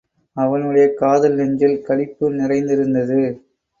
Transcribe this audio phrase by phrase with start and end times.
[0.37, 3.21] அவனுடைய காதல் நெஞ்சில் களிப்பு நிறைந்திருந்தது.